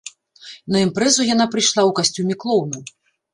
[0.75, 2.83] На імпрэзу яна прыйшла ў касцюме клоуна.